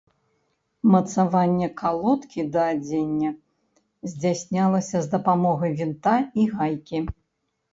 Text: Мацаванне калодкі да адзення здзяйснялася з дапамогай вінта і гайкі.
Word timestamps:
Мацаванне 0.93 1.67
калодкі 1.81 2.45
да 2.55 2.61
адзення 2.73 3.31
здзяйснялася 4.15 4.97
з 5.07 5.13
дапамогай 5.13 5.71
вінта 5.83 6.15
і 6.43 6.49
гайкі. 6.57 7.05